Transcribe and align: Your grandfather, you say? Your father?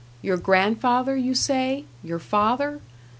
Your 0.23 0.37
grandfather, 0.37 1.15
you 1.15 1.35
say? 1.35 1.85
Your 2.01 2.17
father? 2.17 2.81